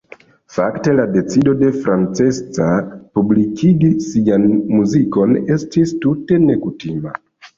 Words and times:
Fakte 0.53 0.93
la 0.99 1.03
decido 1.15 1.51
de 1.57 1.67
Francesca 1.81 2.69
publikigi 3.19 3.91
sian 4.07 4.49
muzikon 4.79 5.37
estis 5.59 5.95
tute 6.07 6.41
nekutima. 6.49 7.17